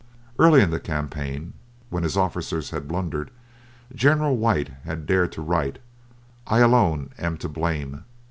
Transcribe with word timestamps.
Early 0.39 0.61
in 0.61 0.71
the 0.71 0.79
campaign, 0.79 1.53
when 1.91 2.01
his 2.01 2.17
officers 2.17 2.71
had 2.71 2.87
blundered, 2.87 3.29
General 3.93 4.35
White 4.35 4.69
had 4.83 5.05
dared 5.05 5.31
to 5.33 5.43
write: 5.43 5.77
"I 6.47 6.57
alone 6.61 7.11
am 7.19 7.37
to 7.37 7.47
blame." 7.47 8.03